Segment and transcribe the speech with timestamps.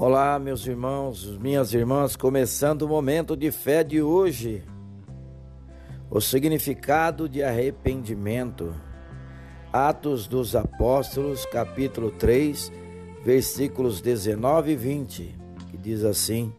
[0.00, 4.62] Olá, meus irmãos, minhas irmãs, começando o momento de fé de hoje.
[6.08, 8.72] O significado de arrependimento.
[9.72, 12.70] Atos dos Apóstolos, capítulo 3,
[13.24, 15.36] versículos 19 e 20,
[15.68, 16.54] que diz assim: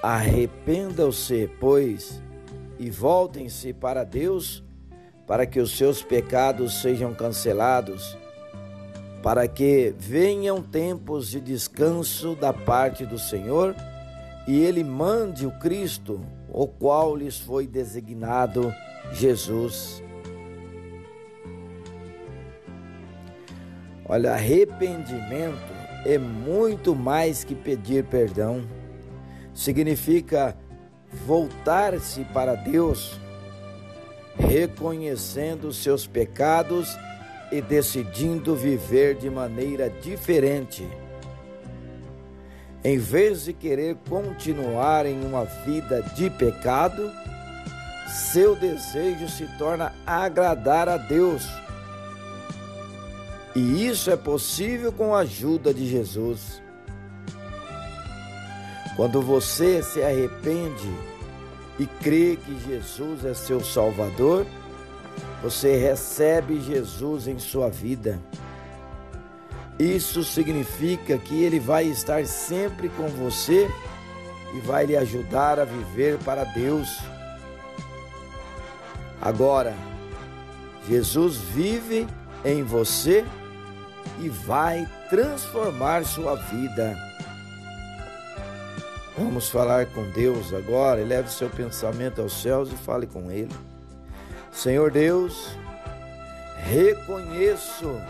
[0.00, 2.22] Arrependam-se, pois,
[2.78, 4.62] e voltem-se para Deus,
[5.26, 8.16] para que os seus pecados sejam cancelados
[9.26, 13.74] para que venham tempos de descanso da parte do Senhor
[14.46, 18.72] e ele mande o Cristo, o qual lhes foi designado
[19.12, 20.00] Jesus.
[24.04, 28.64] Olha, arrependimento é muito mais que pedir perdão.
[29.52, 30.56] Significa
[31.26, 33.18] voltar-se para Deus,
[34.38, 36.96] reconhecendo seus pecados
[37.50, 40.86] e decidindo viver de maneira diferente.
[42.84, 47.10] Em vez de querer continuar em uma vida de pecado,
[48.08, 51.44] seu desejo se torna agradar a Deus.
[53.54, 56.62] E isso é possível com a ajuda de Jesus.
[58.94, 60.90] Quando você se arrepende
[61.78, 64.46] e crê que Jesus é seu Salvador,
[65.42, 68.18] você recebe Jesus em sua vida.
[69.78, 73.70] Isso significa que Ele vai estar sempre com você
[74.54, 76.88] e vai lhe ajudar a viver para Deus.
[79.20, 79.74] Agora,
[80.88, 82.06] Jesus vive
[82.44, 83.24] em você
[84.20, 86.96] e vai transformar sua vida.
[89.18, 91.00] Vamos falar com Deus agora.
[91.00, 93.52] Eleve seu pensamento aos céus e fale com Ele.
[94.56, 95.50] Senhor Deus,
[96.56, 98.00] reconheço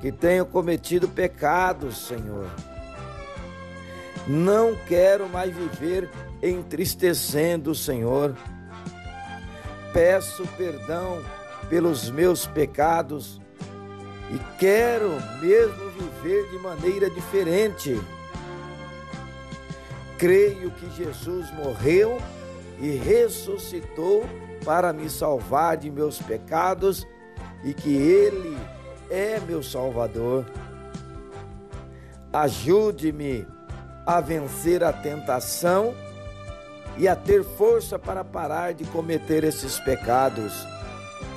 [0.00, 2.46] que tenho cometido pecados, Senhor.
[4.26, 6.08] Não quero mais viver
[6.42, 8.34] entristecendo o Senhor.
[9.92, 11.22] Peço perdão
[11.68, 13.38] pelos meus pecados
[14.30, 15.10] e quero
[15.42, 18.00] mesmo viver de maneira diferente.
[20.16, 22.18] Creio que Jesus morreu
[22.78, 24.24] e ressuscitou
[24.64, 27.06] para me salvar de meus pecados
[27.64, 28.56] e que Ele
[29.10, 30.44] é meu Salvador.
[32.32, 33.46] Ajude-me
[34.04, 35.94] a vencer a tentação
[36.98, 40.52] e a ter força para parar de cometer esses pecados.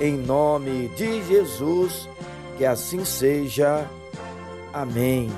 [0.00, 2.08] Em nome de Jesus,
[2.56, 3.86] que assim seja.
[4.72, 5.30] Amém.